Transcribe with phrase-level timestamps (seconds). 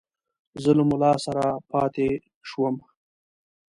[0.63, 2.07] زه له مُلا سره پاته
[2.49, 2.75] شوم.